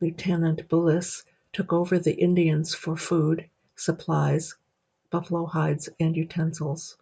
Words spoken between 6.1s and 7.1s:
utensils.